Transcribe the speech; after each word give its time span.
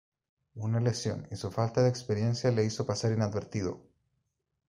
Una 0.55 0.79
lesión 0.79 1.27
y 1.29 1.35
su 1.35 1.51
falta 1.51 1.83
de 1.83 1.89
experiencia 1.89 2.49
le 2.49 2.65
hizo 2.65 2.87
pasar 2.87 3.11
inadvertido. 3.11 3.83